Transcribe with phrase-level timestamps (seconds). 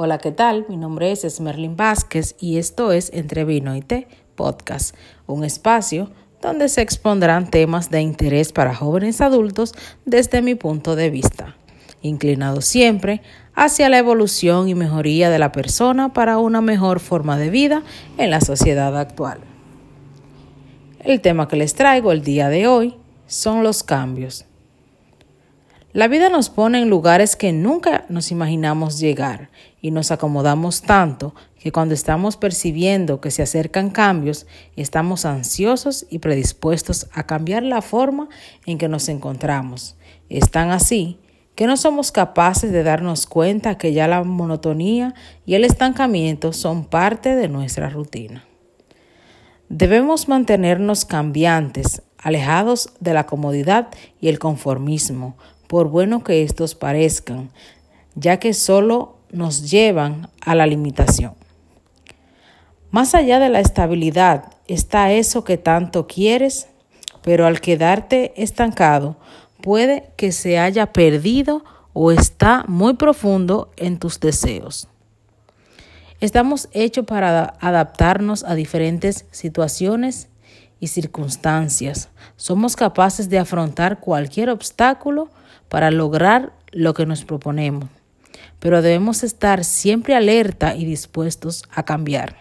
[0.00, 0.64] Hola, ¿qué tal?
[0.68, 4.94] Mi nombre es Esmerlin Vázquez y esto es Entre Vino y Té Podcast,
[5.26, 9.74] un espacio donde se expondrán temas de interés para jóvenes adultos
[10.04, 11.56] desde mi punto de vista,
[12.00, 13.22] inclinado siempre
[13.56, 17.82] hacia la evolución y mejoría de la persona para una mejor forma de vida
[18.18, 19.40] en la sociedad actual.
[21.00, 22.94] El tema que les traigo el día de hoy
[23.26, 24.44] son los cambios.
[25.94, 29.48] La vida nos pone en lugares que nunca nos imaginamos llegar
[29.80, 34.46] y nos acomodamos tanto que cuando estamos percibiendo que se acercan cambios,
[34.76, 38.28] estamos ansiosos y predispuestos a cambiar la forma
[38.66, 39.96] en que nos encontramos.
[40.28, 41.18] Es tan así
[41.54, 45.14] que no somos capaces de darnos cuenta que ya la monotonía
[45.44, 48.44] y el estancamiento son parte de nuestra rutina.
[49.68, 53.88] Debemos mantenernos cambiantes, alejados de la comodidad
[54.20, 57.50] y el conformismo, por bueno que estos parezcan,
[58.14, 61.34] ya que solo nos llevan a la limitación.
[62.90, 66.68] Más allá de la estabilidad está eso que tanto quieres,
[67.22, 69.16] pero al quedarte estancado
[69.60, 74.88] puede que se haya perdido o está muy profundo en tus deseos.
[76.20, 80.28] Estamos hechos para adaptarnos a diferentes situaciones
[80.80, 82.08] y circunstancias.
[82.36, 85.28] Somos capaces de afrontar cualquier obstáculo
[85.68, 87.88] para lograr lo que nos proponemos,
[88.60, 92.36] pero debemos estar siempre alerta y dispuestos a cambiar.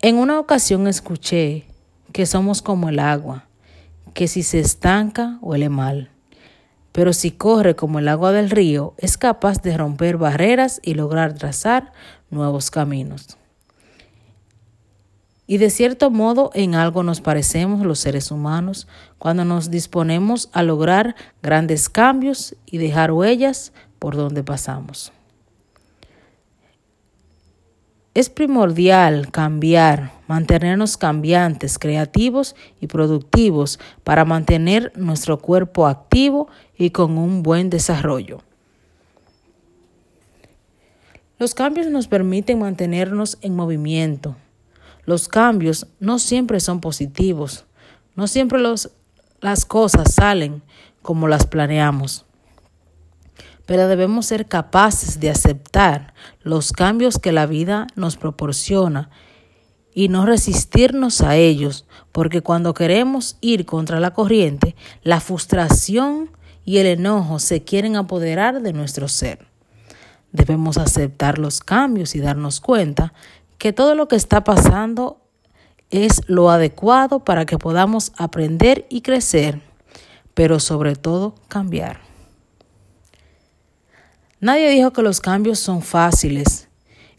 [0.00, 1.66] En una ocasión escuché
[2.12, 3.46] que somos como el agua,
[4.14, 6.10] que si se estanca huele mal,
[6.92, 11.34] pero si corre como el agua del río es capaz de romper barreras y lograr
[11.34, 11.92] trazar
[12.30, 13.38] nuevos caminos.
[15.46, 18.86] Y de cierto modo en algo nos parecemos los seres humanos
[19.18, 23.72] cuando nos disponemos a lograr grandes cambios y dejar huellas
[24.02, 25.12] por donde pasamos.
[28.14, 37.16] Es primordial cambiar, mantenernos cambiantes, creativos y productivos para mantener nuestro cuerpo activo y con
[37.16, 38.42] un buen desarrollo.
[41.38, 44.34] Los cambios nos permiten mantenernos en movimiento,
[45.06, 47.66] los cambios no siempre son positivos,
[48.16, 50.60] no siempre las cosas salen
[51.02, 52.26] como las planeamos,
[53.66, 59.10] pero debemos ser capaces de aceptar los cambios que la vida nos proporciona
[59.94, 66.30] y no resistirnos a ellos, porque cuando queremos ir contra la corriente, la frustración
[66.64, 69.46] y el enojo se quieren apoderar de nuestro ser.
[70.32, 73.12] Debemos aceptar los cambios y darnos cuenta
[73.58, 75.18] que todo lo que está pasando
[75.90, 79.60] es lo adecuado para que podamos aprender y crecer,
[80.32, 82.11] pero sobre todo cambiar.
[84.42, 86.66] Nadie dijo que los cambios son fáciles.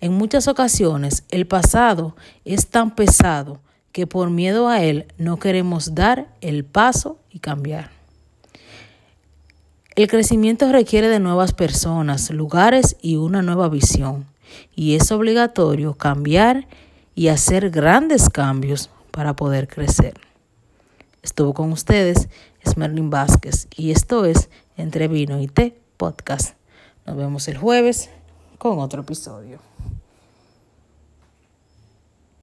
[0.00, 3.60] En muchas ocasiones el pasado es tan pesado
[3.92, 7.92] que por miedo a él no queremos dar el paso y cambiar.
[9.94, 14.26] El crecimiento requiere de nuevas personas, lugares y una nueva visión
[14.74, 16.66] y es obligatorio cambiar
[17.14, 20.14] y hacer grandes cambios para poder crecer.
[21.22, 22.28] Estuvo con ustedes
[22.62, 26.56] Esmerlin Vázquez y esto es Entre Vino y Té Podcast.
[27.04, 28.10] Nos vemos el jueves
[28.58, 29.58] con otro episodio.